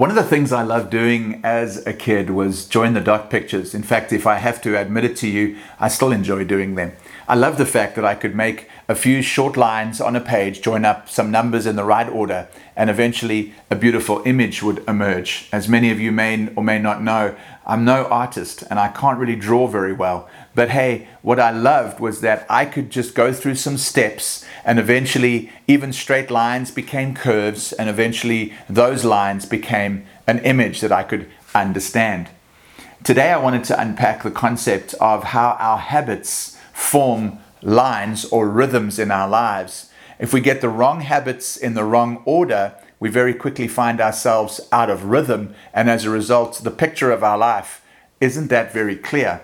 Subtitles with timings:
[0.00, 3.74] One of the things I loved doing as a kid was join the dot pictures.
[3.74, 6.92] In fact, if I have to admit it to you, I still enjoy doing them.
[7.28, 10.62] I love the fact that I could make a few short lines on a page,
[10.62, 15.50] join up some numbers in the right order, and eventually a beautiful image would emerge.
[15.52, 17.36] As many of you may or may not know,
[17.70, 20.28] I'm no artist and I can't really draw very well.
[20.56, 24.80] But hey, what I loved was that I could just go through some steps and
[24.80, 31.04] eventually even straight lines became curves and eventually those lines became an image that I
[31.04, 32.28] could understand.
[33.04, 38.98] Today I wanted to unpack the concept of how our habits form lines or rhythms
[38.98, 39.90] in our lives.
[40.18, 44.60] If we get the wrong habits in the wrong order, we very quickly find ourselves
[44.70, 47.82] out of rhythm, and as a result, the picture of our life
[48.20, 49.40] isn't that very clear.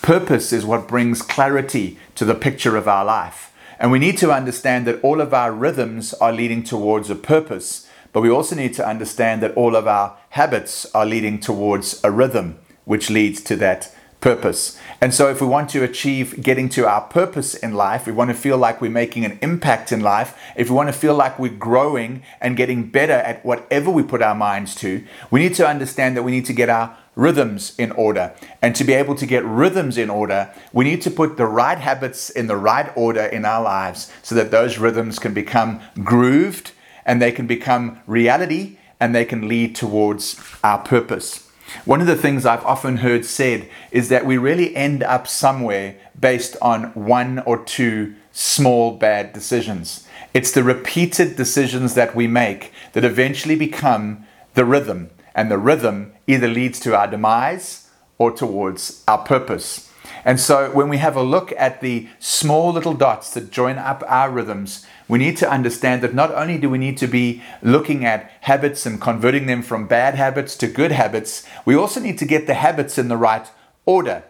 [0.00, 3.52] Purpose is what brings clarity to the picture of our life.
[3.78, 7.88] And we need to understand that all of our rhythms are leading towards a purpose,
[8.12, 12.10] but we also need to understand that all of our habits are leading towards a
[12.12, 14.78] rhythm, which leads to that purpose.
[15.02, 18.30] And so, if we want to achieve getting to our purpose in life, we want
[18.30, 21.38] to feel like we're making an impact in life, if we want to feel like
[21.38, 25.66] we're growing and getting better at whatever we put our minds to, we need to
[25.66, 28.32] understand that we need to get our rhythms in order.
[28.62, 31.78] And to be able to get rhythms in order, we need to put the right
[31.78, 36.70] habits in the right order in our lives so that those rhythms can become grooved
[37.04, 41.51] and they can become reality and they can lead towards our purpose.
[41.84, 45.96] One of the things I've often heard said is that we really end up somewhere
[46.18, 50.06] based on one or two small bad decisions.
[50.32, 56.12] It's the repeated decisions that we make that eventually become the rhythm, and the rhythm
[56.26, 59.91] either leads to our demise or towards our purpose.
[60.24, 64.04] And so when we have a look at the small little dots that join up
[64.06, 68.04] our rhythms, we need to understand that not only do we need to be looking
[68.04, 72.24] at habits and converting them from bad habits to good habits, we also need to
[72.24, 73.50] get the habits in the right
[73.84, 74.22] order.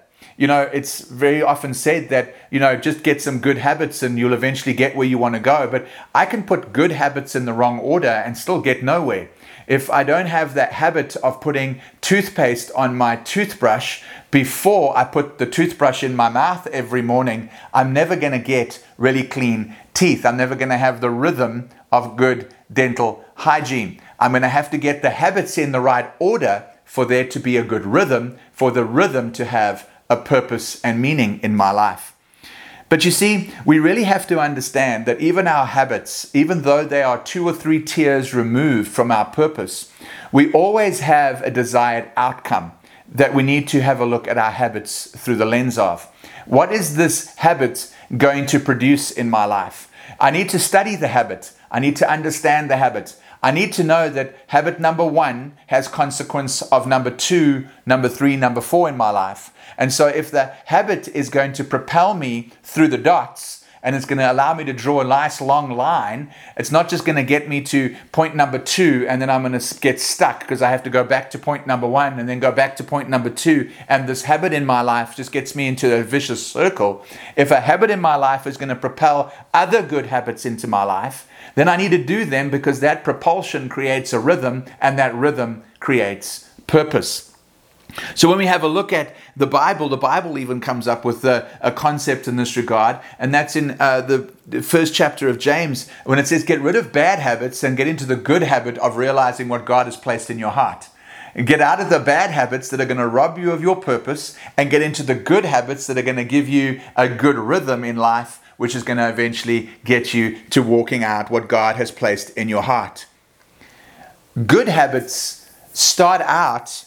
[0.42, 4.18] You know, it's very often said that, you know, just get some good habits and
[4.18, 5.68] you'll eventually get where you want to go.
[5.70, 5.86] But
[6.16, 9.28] I can put good habits in the wrong order and still get nowhere.
[9.68, 14.02] If I don't have that habit of putting toothpaste on my toothbrush
[14.32, 18.84] before I put the toothbrush in my mouth every morning, I'm never going to get
[18.98, 20.26] really clean teeth.
[20.26, 24.00] I'm never going to have the rhythm of good dental hygiene.
[24.18, 27.38] I'm going to have to get the habits in the right order for there to
[27.38, 31.70] be a good rhythm, for the rhythm to have a purpose and meaning in my
[31.70, 32.14] life.
[32.88, 37.02] But you see, we really have to understand that even our habits, even though they
[37.02, 39.90] are two or three tiers removed from our purpose,
[40.30, 42.72] we always have a desired outcome
[43.08, 46.04] that we need to have a look at our habits through the lens of.
[46.44, 49.90] What is this habit going to produce in my life?
[50.20, 51.52] I need to study the habit.
[51.70, 53.16] I need to understand the habit.
[53.42, 58.36] I need to know that habit number one has consequence of number two, number three,
[58.36, 59.52] number four in my life.
[59.76, 64.04] And so if the habit is going to propel me through the dots, and it's
[64.04, 66.32] going to allow me to draw a nice long line.
[66.56, 69.58] It's not just going to get me to point number two and then I'm going
[69.58, 72.38] to get stuck because I have to go back to point number one and then
[72.38, 73.70] go back to point number two.
[73.88, 77.04] And this habit in my life just gets me into a vicious circle.
[77.36, 80.84] If a habit in my life is going to propel other good habits into my
[80.84, 85.14] life, then I need to do them because that propulsion creates a rhythm and that
[85.14, 87.31] rhythm creates purpose.
[88.14, 91.24] So when we have a look at the Bible, the Bible even comes up with
[91.24, 95.88] a, a concept in this regard, and that's in uh, the, first chapter of James
[96.04, 98.96] when it says, Get rid of bad habits and get into the good habit of
[98.96, 100.88] realizing what God has placed in your heart.
[101.34, 103.76] And Get out of the bad habits that are going to rob you of your
[103.76, 107.36] purpose and get into the good habits that are going to give you a good
[107.36, 111.76] rhythm in life which is going to eventually get you to walking out what God
[111.76, 113.06] has placed in your heart.
[114.46, 116.84] Good habits start out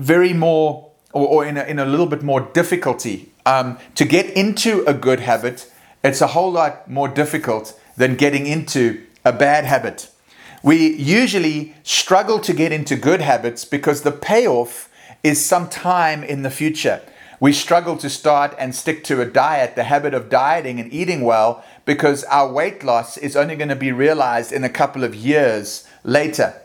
[0.00, 3.32] very more, or, or in, a, in a little bit more difficulty.
[3.46, 5.70] Um, to get into a good habit,
[6.02, 10.10] it's a whole lot more difficult than getting into a bad habit.
[10.62, 14.88] We usually struggle to get into good habits because the payoff
[15.22, 17.02] is some time in the future.
[17.38, 21.22] We struggle to start and stick to a diet, the habit of dieting and eating
[21.22, 25.14] well, because our weight loss is only going to be realized in a couple of
[25.14, 26.60] years later.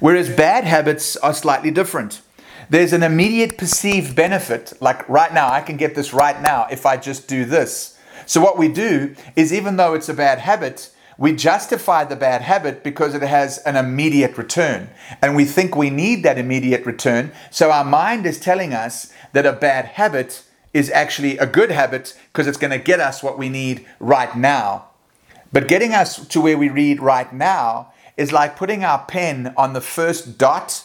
[0.00, 2.22] Whereas bad habits are slightly different.
[2.70, 6.86] There's an immediate perceived benefit, like right now, I can get this right now if
[6.86, 7.98] I just do this.
[8.26, 12.42] So, what we do is, even though it's a bad habit, we justify the bad
[12.42, 14.88] habit because it has an immediate return.
[15.20, 17.32] And we think we need that immediate return.
[17.50, 22.18] So our mind is telling us that a bad habit is actually a good habit
[22.32, 24.86] because it's going to get us what we need right now.
[25.52, 29.74] But getting us to where we read right now is like putting our pen on
[29.74, 30.84] the first dot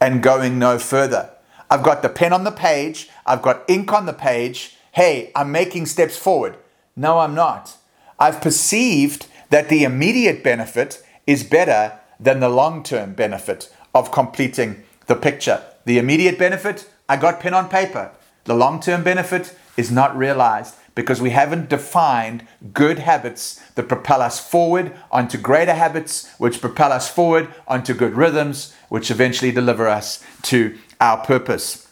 [0.00, 1.30] and going no further.
[1.70, 4.76] I've got the pen on the page, I've got ink on the page.
[4.92, 6.56] Hey, I'm making steps forward.
[6.96, 7.76] No, I'm not.
[8.18, 14.82] I've perceived that the immediate benefit is better than the long term benefit of completing
[15.06, 15.62] the picture.
[15.84, 18.10] The immediate benefit, I got pen on paper.
[18.44, 24.20] The long term benefit is not realized because we haven't defined good habits that propel
[24.22, 29.88] us forward onto greater habits, which propel us forward onto good rhythms, which eventually deliver
[29.88, 31.88] us to our purpose.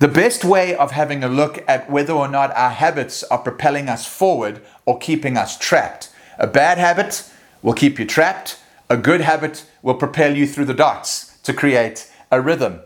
[0.00, 3.88] The best way of having a look at whether or not our habits are propelling
[3.88, 6.10] us forward or keeping us trapped.
[6.38, 7.30] A bad habit
[7.62, 8.58] will keep you trapped,
[8.90, 12.80] a good habit will propel you through the dots to create a rhythm.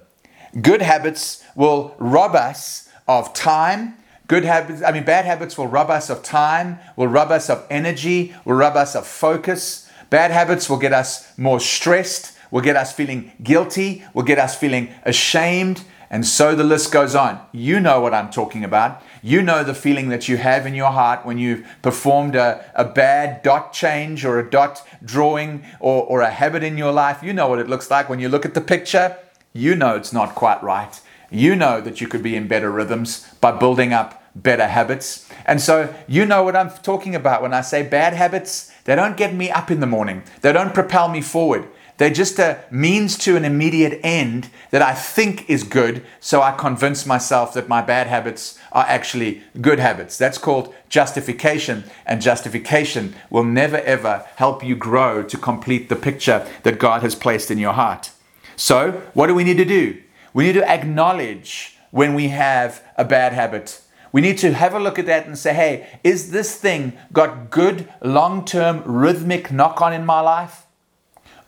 [0.62, 3.97] Good habits will rob us of time.
[4.29, 7.67] Good habits, I mean, bad habits will rob us of time, will rob us of
[7.69, 9.91] energy, will rob us of focus.
[10.09, 14.57] Bad habits will get us more stressed, will get us feeling guilty, will get us
[14.57, 17.41] feeling ashamed, and so the list goes on.
[17.53, 19.03] You know what I'm talking about.
[19.23, 22.85] You know the feeling that you have in your heart when you've performed a, a
[22.85, 27.23] bad dot change or a dot drawing or, or a habit in your life.
[27.23, 29.19] You know what it looks like when you look at the picture.
[29.53, 30.99] You know it's not quite right.
[31.31, 35.29] You know that you could be in better rhythms by building up better habits.
[35.47, 38.73] And so you know what I'm talking about when I say bad habits.
[38.85, 41.69] They don't get me up in the morning, they don't propel me forward.
[41.99, 46.53] They're just a means to an immediate end that I think is good, so I
[46.53, 50.17] convince myself that my bad habits are actually good habits.
[50.17, 56.47] That's called justification, and justification will never ever help you grow to complete the picture
[56.63, 58.13] that God has placed in your heart.
[58.55, 60.01] So, what do we need to do?
[60.38, 63.82] We need to acknowledge when we have a bad habit.
[64.12, 67.50] We need to have a look at that and say, hey, is this thing got
[67.50, 70.64] good long term rhythmic knock on in my life?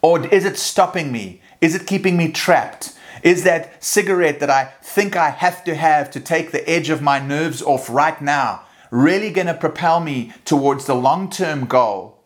[0.03, 1.41] Or is it stopping me?
[1.61, 2.99] Is it keeping me trapped?
[3.23, 7.01] Is that cigarette that I think I have to have to take the edge of
[7.01, 12.19] my nerves off right now really going to propel me towards the long term goal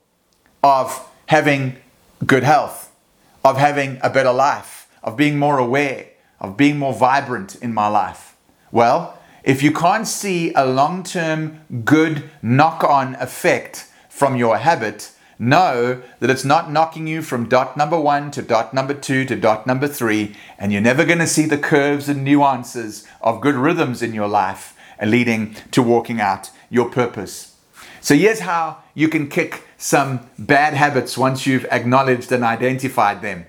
[0.62, 1.76] of having
[2.24, 2.90] good health,
[3.44, 6.06] of having a better life, of being more aware,
[6.40, 8.36] of being more vibrant in my life?
[8.70, 15.12] Well, if you can't see a long term good knock on effect from your habit,
[15.38, 19.36] know that it's not knocking you from dot number one to dot number two to
[19.36, 23.54] dot number three, and you're never going to see the curves and nuances of good
[23.54, 27.56] rhythms in your life leading to walking out your purpose.
[28.00, 33.46] So, here's how you can kick some bad habits once you've acknowledged and identified them.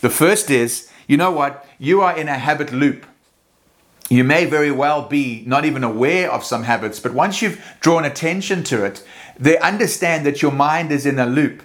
[0.00, 1.66] The first is you know what?
[1.78, 3.06] You are in a habit loop.
[4.10, 8.04] You may very well be not even aware of some habits, but once you've drawn
[8.04, 9.04] attention to it,
[9.38, 11.62] they understand that your mind is in a loop.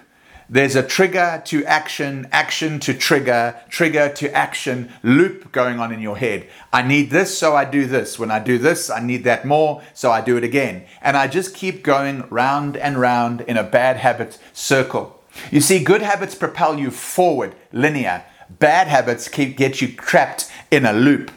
[0.50, 6.02] There's a trigger to action, action to trigger, trigger to action loop going on in
[6.02, 6.48] your head.
[6.72, 8.20] I need this, so I do this.
[8.20, 10.86] When I do this, I need that more, so I do it again.
[11.02, 15.22] And I just keep going round and round in a bad habit circle.
[15.50, 18.24] You see, good habits propel you forward, linear.
[18.50, 21.32] Bad habits keep get you trapped in a loop.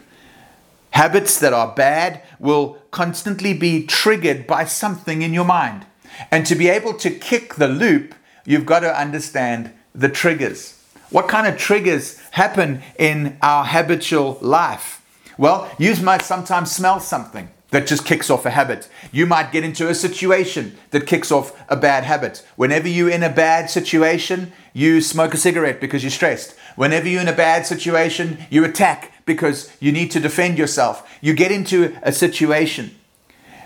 [0.91, 5.85] Habits that are bad will constantly be triggered by something in your mind.
[6.31, 8.15] And to be able to kick the loop,
[8.45, 10.81] you've got to understand the triggers.
[11.09, 15.03] What kind of triggers happen in our habitual life?
[15.37, 18.89] Well, you might sometimes smell something that just kicks off a habit.
[19.11, 22.45] You might get into a situation that kicks off a bad habit.
[22.55, 26.55] Whenever you're in a bad situation, you smoke a cigarette because you're stressed.
[26.77, 31.17] Whenever you're in a bad situation, you attack because you need to defend yourself.
[31.21, 32.95] You get into a situation.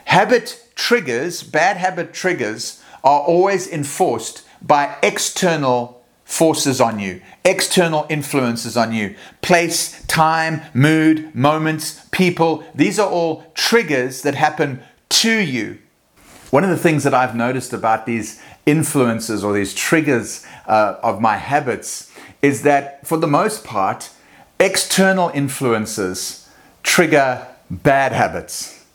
[0.06, 8.78] Habit triggers, bad habit triggers, are always enforced by external forces on you, external influences
[8.78, 9.14] on you.
[9.42, 15.80] Place, time, mood, moments, people, these are all triggers that happen to you.
[16.50, 21.20] One of the things that I've noticed about these influences or these triggers uh, of
[21.20, 22.11] my habits
[22.42, 24.12] is that for the most part,
[24.62, 26.48] External influences
[26.84, 28.86] trigger bad habits.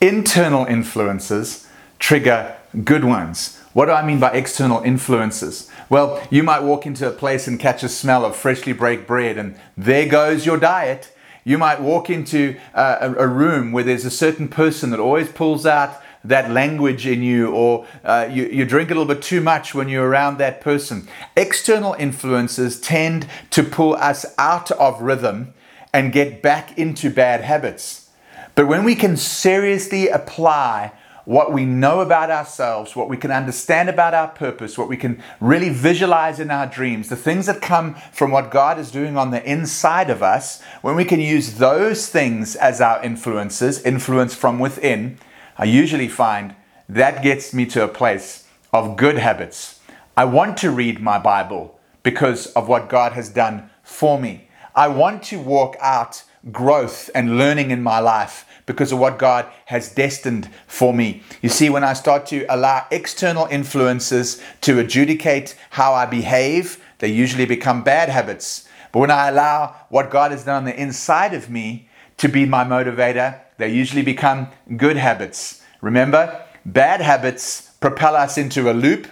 [0.00, 1.68] Internal influences
[1.98, 3.60] trigger good ones.
[3.74, 5.70] What do I mean by external influences?
[5.90, 9.36] Well, you might walk into a place and catch a smell of freshly baked bread,
[9.36, 11.14] and there goes your diet.
[11.44, 15.28] You might walk into uh, a, a room where there's a certain person that always
[15.28, 19.40] pulls out that language in you, or uh, you, you drink a little bit too
[19.40, 21.08] much when you're around that person.
[21.36, 25.54] External influences tend to pull us out of rhythm
[25.92, 28.10] and get back into bad habits.
[28.54, 30.92] But when we can seriously apply
[31.26, 35.20] what we know about ourselves, what we can understand about our purpose, what we can
[35.40, 39.32] really visualize in our dreams, the things that come from what God is doing on
[39.32, 44.60] the inside of us, when we can use those things as our influences, influence from
[44.60, 45.18] within,
[45.58, 46.54] I usually find
[46.88, 49.80] that gets me to a place of good habits.
[50.14, 54.48] I want to read my Bible because of what God has done for me.
[54.74, 59.46] I want to walk out growth and learning in my life because of what God
[59.66, 61.22] has destined for me.
[61.40, 67.08] You see, when I start to allow external influences to adjudicate how I behave, they
[67.08, 68.68] usually become bad habits.
[68.92, 72.44] But when I allow what God has done on the inside of me to be
[72.44, 75.62] my motivator, they usually become good habits.
[75.80, 79.06] Remember, bad habits propel us into a loop,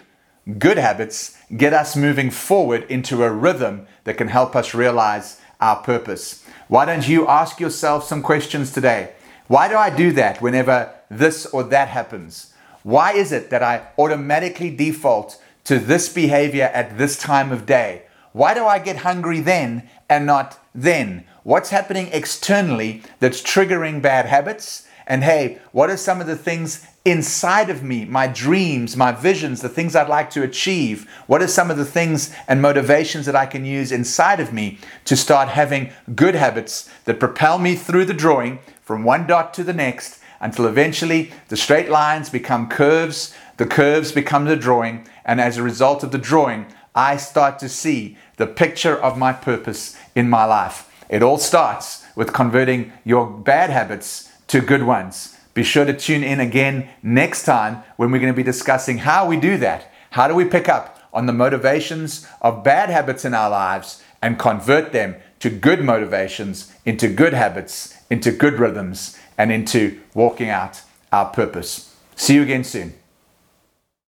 [0.59, 5.77] good habits get us moving forward into a rhythm that can help us realize our
[5.77, 6.45] purpose.
[6.69, 9.13] Why don't you ask yourself some questions today?
[9.47, 12.53] Why do I do that whenever this or that happens?
[12.83, 18.03] Why is it that I automatically default to this behavior at this time of day?
[18.33, 21.25] Why do I get hungry then and not then?
[21.45, 24.89] What's happening externally that's triggering bad habits?
[25.07, 29.61] And hey, what are some of the things inside of me, my dreams, my visions,
[29.61, 31.07] the things I'd like to achieve?
[31.27, 34.79] What are some of the things and motivations that I can use inside of me
[35.05, 39.65] to start having good habits that propel me through the drawing from one dot to
[39.65, 45.43] the next until eventually the straight lines become curves, the curves become the drawing, and
[45.43, 49.95] as a result of the drawing, I start to see the picture of my purpose
[50.15, 50.91] in my life.
[51.15, 55.39] It all starts with converting your bad habits to good ones.
[55.55, 59.25] Be sure to tune in again next time when we're going to be discussing how
[59.29, 59.93] we do that.
[60.11, 64.41] How do we pick up on the motivations of bad habits in our lives and
[64.41, 70.83] convert them to good motivations, into good habits, into good rhythms, and into walking out
[71.13, 71.95] our purpose?
[72.17, 72.93] See you again soon.